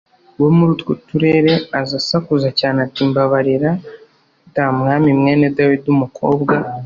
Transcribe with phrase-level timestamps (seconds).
[0.41, 3.69] wo muri utwo turere aza asakuza cyane ati mbabarira
[4.53, 6.53] d Mwami Mwene Dawidi Umukobwa